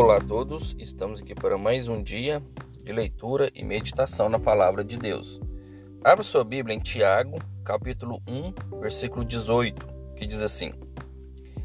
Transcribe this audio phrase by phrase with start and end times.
[0.00, 2.40] Olá a todos, estamos aqui para mais um dia
[2.84, 5.40] de leitura e meditação na palavra de Deus.
[6.04, 9.84] Abra sua Bíblia em Tiago, capítulo 1, versículo 18,
[10.14, 10.72] que diz assim: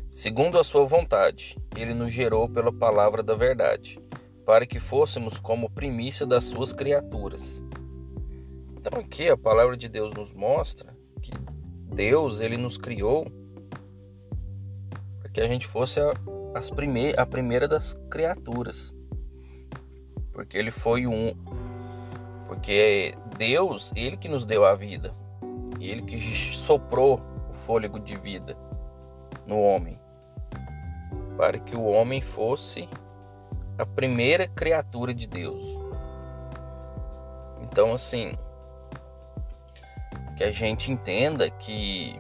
[0.09, 4.00] Segundo a sua vontade, ele nos gerou pela palavra da verdade,
[4.43, 7.63] para que fôssemos como primícia das suas criaturas.
[8.75, 11.29] Então aqui a palavra de Deus nos mostra que
[11.93, 13.27] Deus ele nos criou
[15.20, 16.16] para que a gente fosse a
[16.53, 18.94] as prime a primeira das criaturas.
[20.31, 21.34] Porque ele foi um.
[22.48, 25.13] Porque Deus, ele que nos deu a vida.
[25.80, 26.20] E ele que
[26.55, 27.21] soprou
[27.52, 28.58] o fôlego de vida
[29.45, 29.99] no homem.
[31.38, 32.88] Para que o homem fosse
[33.77, 35.63] a primeira criatura de Deus.
[37.61, 38.38] Então, assim,
[40.38, 42.20] que a gente entenda que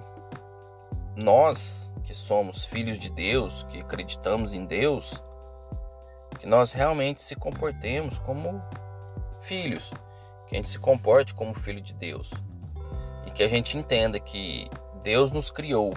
[1.15, 5.23] nós que somos filhos de Deus, que acreditamos em Deus,
[6.39, 8.61] que nós realmente se comportemos como
[9.41, 9.91] filhos,
[10.47, 12.29] que a gente se comporte como filho de Deus
[13.25, 14.69] e que a gente entenda que
[15.01, 15.93] Deus nos criou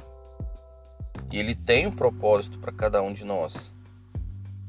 [1.31, 3.75] e Ele tem um propósito para cada um de nós.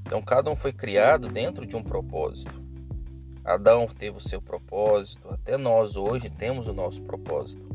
[0.02, 2.66] Então, cada um foi criado dentro de um propósito.
[3.44, 7.66] Adão teve o seu propósito, até nós hoje temos o nosso propósito.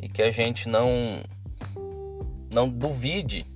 [0.00, 1.22] E que a gente não
[2.52, 3.46] não duvide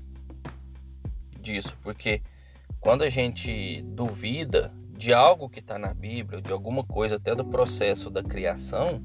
[1.39, 2.23] disso, porque
[2.81, 7.45] quando a gente duvida de algo que está na Bíblia, de alguma coisa, até do
[7.45, 9.03] processo da criação,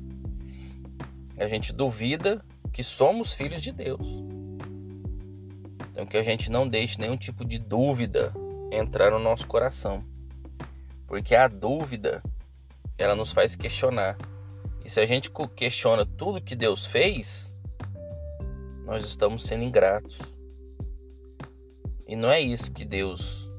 [1.37, 4.07] a gente duvida que somos filhos de Deus.
[5.91, 8.33] Então que a gente não deixe nenhum tipo de dúvida
[8.71, 10.03] entrar no nosso coração.
[11.05, 12.23] Porque a dúvida,
[12.97, 14.17] ela nos faz questionar.
[14.85, 17.53] E se a gente questiona tudo que Deus fez,
[18.91, 20.17] nós estamos sendo ingratos.
[22.05, 23.49] E não é isso que Deus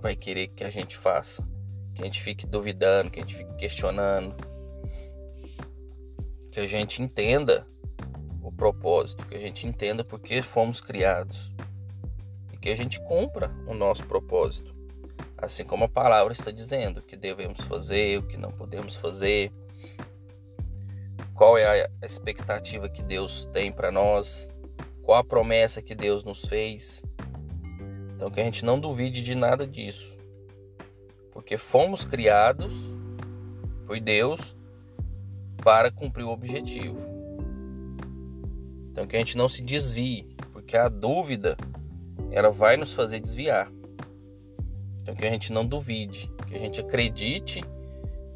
[0.00, 1.44] vai querer que a gente faça.
[1.92, 4.32] Que a gente fique duvidando, que a gente fique questionando.
[6.52, 7.66] Que a gente entenda
[8.40, 11.50] o propósito, que a gente entenda por que fomos criados.
[12.52, 14.72] E que a gente cumpra o nosso propósito.
[15.36, 19.50] Assim como a palavra está dizendo, o que devemos fazer, o que não podemos fazer,
[21.34, 24.48] qual é a expectativa que Deus tem para nós,
[25.02, 27.04] qual a promessa que Deus nos fez.
[28.14, 30.16] Então que a gente não duvide de nada disso.
[31.32, 32.72] Porque fomos criados
[33.86, 34.54] por Deus
[35.62, 36.98] para cumprir o objetivo.
[38.90, 41.56] Então que a gente não se desvie, porque a dúvida
[42.30, 43.70] ela vai nos fazer desviar.
[45.00, 47.62] Então que a gente não duvide, que a gente acredite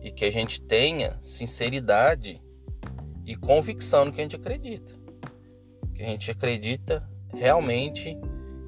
[0.01, 2.41] e que a gente tenha sinceridade
[3.25, 5.04] e convicção no que a gente acredita
[5.95, 8.19] que a gente acredita realmente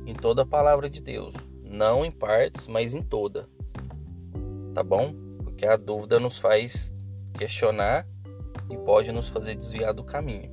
[0.06, 3.48] em toda a palavra de Deus, não em partes, mas em toda.
[4.72, 5.14] Tá bom?
[5.42, 6.94] Porque a dúvida nos faz
[7.36, 8.06] questionar
[8.70, 10.50] e pode nos fazer desviar do caminho.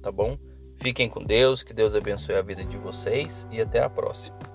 [0.00, 0.38] Tá bom?
[0.76, 4.51] Fiquem com Deus, que Deus abençoe a vida de vocês e até a próxima.